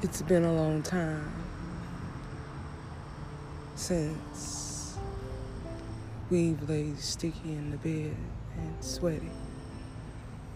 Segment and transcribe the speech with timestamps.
[0.00, 1.32] It's been a long time
[3.74, 4.96] since
[6.30, 8.14] we've laid sticky in the bed
[8.56, 9.32] and sweaty.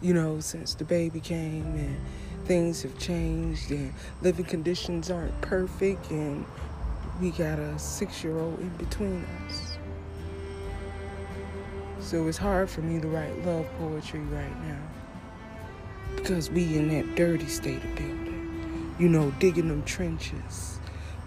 [0.00, 2.00] You know, since the baby came and
[2.44, 6.46] things have changed and living conditions aren't perfect and
[7.20, 9.76] we got a six year old in between us.
[11.98, 14.82] So it's hard for me to write love poetry right now
[16.14, 18.21] because we in that dirty state of building.
[18.98, 20.78] You know, digging them trenches,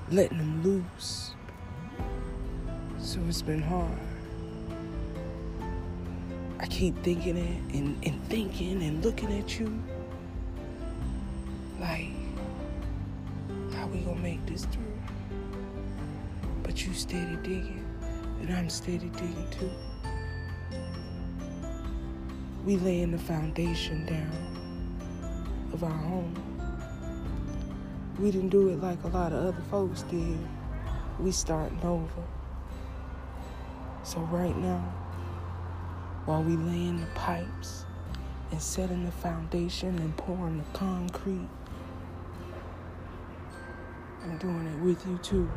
[0.10, 1.32] letting them loose.
[3.00, 3.92] So it's been hard.
[6.60, 9.82] I keep thinking it and, and thinking and looking at you
[11.80, 12.08] like,
[13.74, 14.84] how we gonna make this through?
[16.64, 17.86] But you steady digging,
[18.40, 19.70] and I'm steady digging too.
[22.66, 24.32] We laying the foundation down
[25.74, 26.55] of our home.
[28.20, 30.38] We didn't do it like a lot of other folks did.
[31.20, 32.24] We starting over.
[34.04, 34.94] So right now,
[36.26, 37.86] while we laying the pipes
[38.52, 41.50] and setting the foundation and pouring the concrete,
[44.24, 45.52] I'm doing it with you too.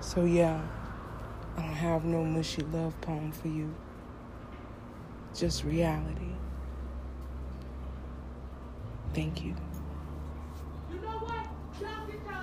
[0.00, 0.60] So yeah,
[1.56, 3.72] I don't have no mushy love poem for you.
[5.34, 6.32] Just reality.
[9.14, 9.54] Thank you.
[10.90, 11.46] You know what?
[11.80, 12.35] Y'all get